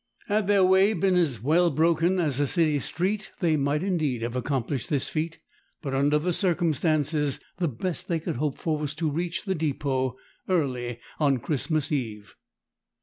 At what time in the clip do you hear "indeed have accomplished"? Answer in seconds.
3.83-4.89